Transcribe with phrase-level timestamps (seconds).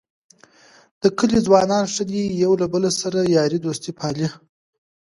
[1.01, 4.27] د کلي ځوانان ښه دي یو له بل سره یارۍ دوستۍ پالي.